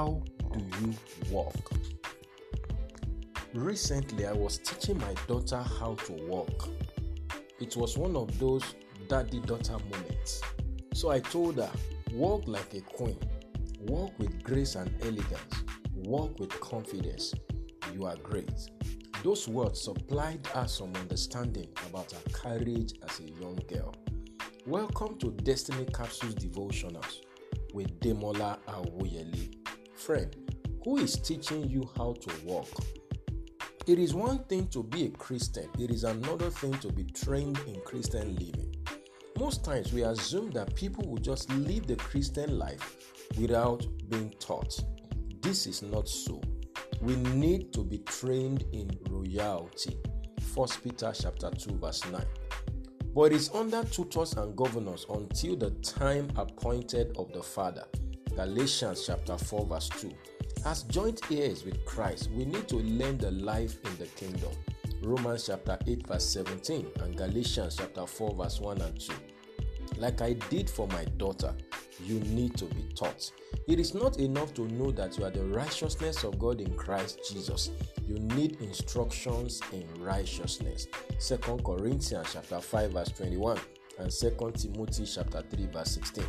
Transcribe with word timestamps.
How 0.00 0.22
do 0.54 0.64
you 0.80 0.94
walk? 1.30 1.72
Recently, 3.52 4.26
I 4.26 4.32
was 4.32 4.56
teaching 4.56 4.96
my 4.96 5.14
daughter 5.28 5.58
how 5.78 5.94
to 6.06 6.12
walk. 6.24 6.70
It 7.60 7.76
was 7.76 7.98
one 7.98 8.16
of 8.16 8.38
those 8.38 8.62
daddy 9.08 9.40
daughter 9.40 9.76
moments. 9.90 10.40
So 10.94 11.10
I 11.10 11.20
told 11.20 11.56
her, 11.56 11.70
Walk 12.14 12.44
like 12.46 12.72
a 12.72 12.80
queen, 12.80 13.18
walk 13.78 14.18
with 14.18 14.42
grace 14.42 14.74
and 14.74 14.90
elegance, 15.02 15.64
walk 15.94 16.40
with 16.40 16.58
confidence. 16.60 17.34
You 17.92 18.06
are 18.06 18.16
great. 18.16 18.70
Those 19.22 19.48
words 19.48 19.82
supplied 19.82 20.46
her 20.54 20.66
some 20.66 20.94
understanding 20.94 21.68
about 21.90 22.10
her 22.12 22.30
courage 22.32 22.94
as 23.06 23.20
a 23.20 23.28
young 23.38 23.58
girl. 23.68 23.94
Welcome 24.66 25.18
to 25.18 25.30
Destiny 25.30 25.84
Capsules 25.92 26.36
Devotionals 26.36 27.20
with 27.74 28.00
Demola 28.00 28.60
Awoyele. 28.66 29.59
Friend, 30.00 30.34
who 30.82 30.96
is 30.96 31.16
teaching 31.16 31.68
you 31.68 31.86
how 31.94 32.14
to 32.14 32.46
walk? 32.46 32.70
It 33.86 33.98
is 33.98 34.14
one 34.14 34.42
thing 34.44 34.66
to 34.68 34.82
be 34.82 35.04
a 35.04 35.10
Christian, 35.10 35.68
it 35.78 35.90
is 35.90 36.04
another 36.04 36.48
thing 36.48 36.72
to 36.78 36.90
be 36.90 37.04
trained 37.04 37.58
in 37.66 37.82
Christian 37.82 38.34
living. 38.36 38.74
Most 39.38 39.62
times 39.62 39.92
we 39.92 40.02
assume 40.04 40.52
that 40.52 40.74
people 40.74 41.06
will 41.06 41.18
just 41.18 41.52
live 41.52 41.86
the 41.86 41.96
Christian 41.96 42.58
life 42.58 42.96
without 43.38 43.86
being 44.08 44.32
taught. 44.40 44.80
This 45.42 45.66
is 45.66 45.82
not 45.82 46.08
so. 46.08 46.40
We 47.02 47.16
need 47.16 47.70
to 47.74 47.84
be 47.84 47.98
trained 47.98 48.64
in 48.72 48.90
royalty. 49.10 49.98
1 50.54 50.68
Peter 50.82 51.12
chapter 51.14 51.50
2 51.50 51.76
verse 51.76 52.02
9. 52.10 52.24
But 53.14 53.24
it 53.24 53.32
is 53.32 53.50
under 53.52 53.84
tutors 53.84 54.32
and 54.32 54.56
governors 54.56 55.04
until 55.10 55.56
the 55.56 55.72
time 55.82 56.30
appointed 56.36 57.14
of 57.18 57.30
the 57.34 57.42
Father. 57.42 57.84
Galatians 58.34 59.04
chapter 59.06 59.36
4 59.36 59.66
verse 59.66 59.88
2. 60.00 60.12
As 60.64 60.82
joint 60.84 61.20
heirs 61.30 61.64
with 61.64 61.84
Christ, 61.84 62.30
we 62.32 62.44
need 62.44 62.68
to 62.68 62.76
learn 62.76 63.18
the 63.18 63.30
life 63.30 63.78
in 63.84 63.96
the 63.98 64.06
kingdom. 64.06 64.52
Romans 65.02 65.46
chapter 65.46 65.78
8 65.86 66.06
verse 66.06 66.26
17 66.26 66.86
and 67.00 67.16
Galatians 67.16 67.76
chapter 67.76 68.06
4 68.06 68.34
verse 68.34 68.60
1 68.60 68.80
and 68.82 69.00
2. 69.00 69.12
Like 69.96 70.20
I 70.20 70.34
did 70.34 70.68
for 70.68 70.86
my 70.88 71.04
daughter, 71.16 71.54
you 72.04 72.20
need 72.20 72.56
to 72.58 72.64
be 72.66 72.88
taught. 72.94 73.30
It 73.66 73.78
is 73.78 73.94
not 73.94 74.18
enough 74.18 74.54
to 74.54 74.62
know 74.68 74.90
that 74.92 75.18
you 75.18 75.24
are 75.24 75.30
the 75.30 75.44
righteousness 75.44 76.24
of 76.24 76.38
God 76.38 76.60
in 76.60 76.74
Christ 76.74 77.20
Jesus. 77.30 77.70
You 78.06 78.18
need 78.18 78.60
instructions 78.60 79.60
in 79.72 79.86
righteousness. 79.98 80.86
2 81.20 81.36
Corinthians 81.64 82.28
chapter 82.32 82.60
5 82.60 82.92
verse 82.92 83.12
21 83.12 83.58
and 83.98 84.10
2 84.10 84.52
Timothy 84.56 85.04
chapter 85.04 85.42
3 85.42 85.66
verse 85.66 85.90
16. 85.92 86.24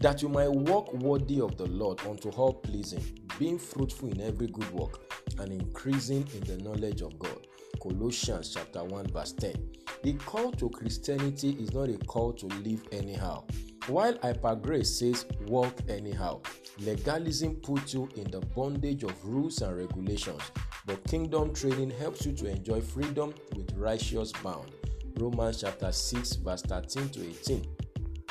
That 0.00 0.22
you 0.22 0.28
might 0.28 0.50
walk 0.50 0.92
worthy 0.94 1.40
of 1.40 1.56
the 1.56 1.66
Lord 1.66 2.00
unto 2.06 2.28
all 2.30 2.52
pleasing, 2.52 3.02
being 3.38 3.58
fruitful 3.58 4.10
in 4.10 4.20
every 4.20 4.48
good 4.48 4.70
work 4.72 5.00
and 5.38 5.52
increasing 5.52 6.26
in 6.34 6.40
the 6.40 6.62
knowledge 6.62 7.02
of 7.02 7.18
God. 7.18 7.46
Colossians 7.82 8.54
chapter 8.54 8.84
1 8.84 9.06
verse 9.08 9.32
10. 9.32 9.54
The 10.02 10.12
call 10.14 10.52
to 10.52 10.68
Christianity 10.68 11.56
is 11.60 11.72
not 11.72 11.88
a 11.88 11.98
call 11.98 12.32
to 12.34 12.46
live 12.46 12.82
anyhow. 12.92 13.44
While 13.86 14.14
hypergrace 14.14 14.86
says 14.86 15.26
walk 15.46 15.74
anyhow, 15.88 16.40
legalism 16.80 17.56
puts 17.56 17.94
you 17.94 18.08
in 18.16 18.30
the 18.30 18.40
bondage 18.40 19.04
of 19.04 19.24
rules 19.24 19.62
and 19.62 19.76
regulations, 19.76 20.42
but 20.86 21.04
kingdom 21.04 21.54
training 21.54 21.90
helps 21.90 22.26
you 22.26 22.32
to 22.32 22.48
enjoy 22.48 22.80
freedom 22.80 23.32
with 23.54 23.72
righteous 23.76 24.32
bound. 24.42 24.70
Romans 25.18 25.60
chapter 25.60 25.90
6 25.90 26.36
verse 26.36 26.62
13 26.62 27.08
to 27.10 27.28
18 27.28 27.75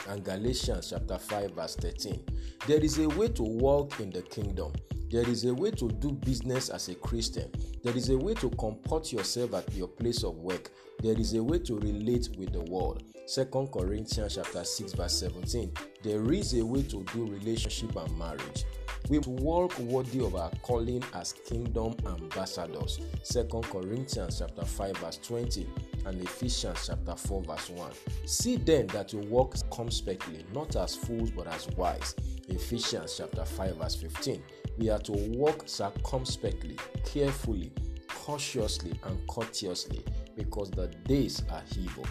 and 0.08 0.24
Galatians 0.24 0.90
chapter 0.90 1.18
5 1.18 1.52
verse 1.52 1.76
13. 1.76 2.24
There 2.68 2.84
is 2.84 3.00
a 3.00 3.08
way 3.10 3.28
to 3.30 3.44
walk 3.44 4.00
in 4.00 4.10
the 4.10 4.22
kingdom. 4.22 4.74
There 5.12 5.28
is 5.30 5.46
a 5.46 5.54
way 5.54 5.72
to 5.72 5.90
do 5.90 6.12
business 6.12 6.70
as 6.70 6.90
a 6.90 6.96
Christian. 6.96 7.52
There 7.84 7.96
is 7.96 8.10
a 8.10 8.18
way 8.18 8.34
to 8.36 8.50
comport 8.52 9.14
yourself 9.14 9.54
at 9.54 9.74
your 9.74 9.88
place 9.88 10.24
of 10.24 10.36
work. 10.38 10.72
There 11.02 11.18
is 11.18 11.34
a 11.36 11.44
way 11.44 11.60
to 11.60 11.80
relate 11.80 12.30
with 12.38 12.54
the 12.54 12.62
world. 12.62 13.04
2 13.34 13.46
Corinthians 13.46 14.36
chapter 14.36 14.64
6 14.64 14.94
verse 14.94 15.20
17. 15.20 15.72
There 16.04 16.32
is 16.32 16.54
a 16.54 16.66
way 16.66 16.84
to 16.84 17.04
do 17.14 17.26
relationship 17.26 17.96
and 17.96 18.18
marriage. 18.18 18.66
We 19.10 19.20
walk 19.20 19.78
worthy 19.80 20.26
of 20.26 20.36
our 20.36 20.52
calling 20.64 21.04
as 21.14 21.34
kingdom 21.34 21.96
ambassadors. 22.08 23.00
2 23.32 23.44
Corinthians 23.64 24.40
chapter 24.40 24.66
5 24.66 24.98
verse 24.98 25.18
20 25.18 25.68
and 26.06 26.22
Ephesians 26.22 26.88
chapter 26.88 27.16
4 27.16 27.44
verse 27.44 27.70
1. 27.70 27.92
See 28.26 28.58
then 28.58 28.88
that 28.88 29.14
you 29.14 29.20
walk 29.20 29.56
circumspectly, 29.58 30.46
not 30.54 30.76
as 30.76 30.96
fools 30.96 31.32
but 31.32 31.48
as 31.48 31.68
wise. 31.76 32.16
Ephesians 32.48 33.16
chapter 33.18 33.46
5 33.46 33.78
verse 33.78 33.96
15. 33.96 34.44
We 34.78 34.90
are 34.90 35.00
to 35.00 35.12
walk 35.12 35.64
circumspectly, 35.66 36.78
carefully, 37.06 37.72
cautiously, 38.10 39.00
and 39.04 39.28
courteously, 39.28 40.04
because 40.36 40.72
the 40.72 40.88
days 41.06 41.44
are 41.52 41.64
evil. 41.78 42.06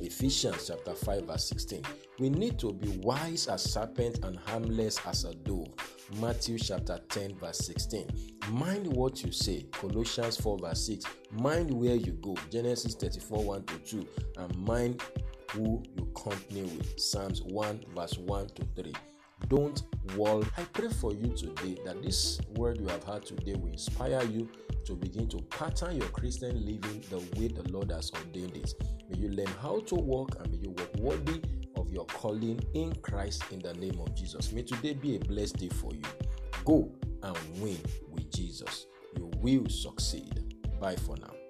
Ephesians 0.00 0.66
chapter 0.66 0.94
5 0.94 1.24
verse 1.24 1.44
16. 1.44 1.82
We 2.18 2.28
need 2.30 2.58
to 2.58 2.72
be 2.72 2.98
wise 2.98 3.46
as 3.46 3.62
serpent 3.62 4.24
and 4.24 4.36
harmless 4.36 4.98
as 5.06 5.24
a 5.24 5.34
dove. 5.34 5.68
Matthew 6.20 6.58
chapter 6.58 7.00
10 7.08 7.36
verse 7.36 7.58
16. 7.58 8.06
Mind 8.50 8.86
what 8.86 9.22
you 9.24 9.32
say. 9.32 9.66
Colossians 9.72 10.36
4 10.36 10.58
verse 10.58 10.86
6. 10.86 11.04
Mind 11.30 11.72
where 11.72 11.94
you 11.94 12.12
go. 12.22 12.36
Genesis 12.50 12.94
34 12.94 13.44
1 13.44 13.64
to 13.64 13.78
2. 13.78 14.08
And 14.38 14.56
mind 14.58 15.02
who 15.52 15.82
you 15.96 16.12
company 16.16 16.62
with. 16.62 16.98
Psalms 16.98 17.42
1 17.42 17.84
verse 17.94 18.18
1 18.18 18.48
to 18.48 18.82
3. 18.82 18.92
Don't 19.48 19.82
wall. 20.16 20.44
I 20.56 20.62
pray 20.64 20.88
for 20.88 21.12
you 21.12 21.28
today 21.36 21.76
that 21.84 22.02
this 22.02 22.40
word 22.54 22.78
you 22.78 22.86
have 22.88 23.04
heard 23.04 23.24
today 23.26 23.54
will 23.54 23.72
inspire 23.72 24.22
you 24.24 24.48
to 24.84 24.94
begin 24.94 25.28
to 25.28 25.38
pattern 25.42 25.96
your 25.96 26.08
Christian 26.08 26.64
living 26.64 27.04
the 27.10 27.18
way 27.38 27.48
the 27.48 27.68
Lord 27.70 27.90
has 27.90 28.10
ordained 28.12 28.56
it. 28.56 28.74
May 29.08 29.18
you 29.18 29.28
learn 29.28 29.52
how 29.60 29.80
to 29.80 29.94
walk 29.94 30.36
and 30.40 30.50
may 30.50 30.58
you 30.58 30.70
walk 30.70 30.94
worthy 30.96 31.42
your 31.92 32.06
calling 32.06 32.58
in 32.72 32.94
Christ 33.02 33.44
in 33.50 33.58
the 33.58 33.74
name 33.74 34.00
of 34.00 34.14
Jesus. 34.14 34.50
May 34.52 34.62
today 34.62 34.94
be 34.94 35.16
a 35.16 35.18
blessed 35.18 35.58
day 35.58 35.68
for 35.68 35.94
you. 35.94 36.02
Go 36.64 36.90
and 37.22 37.36
win 37.60 37.78
with 38.10 38.30
Jesus. 38.30 38.86
You 39.16 39.30
will 39.42 39.68
succeed. 39.68 40.56
Bye 40.80 40.96
for 40.96 41.16
now. 41.18 41.41